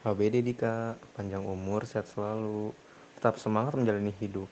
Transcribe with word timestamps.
HBD 0.00 0.42
Dika, 0.42 0.98
panjang 1.14 1.46
umur, 1.46 1.86
sehat 1.86 2.10
selalu, 2.10 2.74
tetap 3.14 3.38
semangat 3.38 3.78
menjalani 3.78 4.10
hidup. 4.20 4.50